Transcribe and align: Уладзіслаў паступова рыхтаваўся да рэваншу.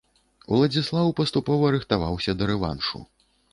Уладзіслаў 0.55 1.11
паступова 1.19 1.71
рыхтаваўся 1.77 2.31
да 2.41 2.51
рэваншу. 2.55 3.07